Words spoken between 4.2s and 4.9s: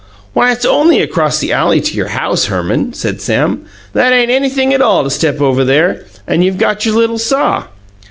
anything at